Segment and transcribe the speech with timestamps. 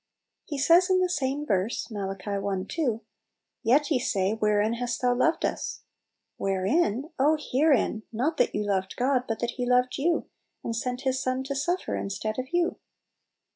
[0.45, 2.11] He says in the same verse (Mai.
[2.25, 2.63] i.
[2.67, 3.01] 2),
[3.61, 5.81] "Yet ye say, Wherein hast thou loved us?"
[6.37, 7.11] Wherein?
[7.51, 8.01] herein!
[8.11, 10.25] not that you loved God, but that He loved you,
[10.63, 12.77] and sent His Son to suffer instead of you.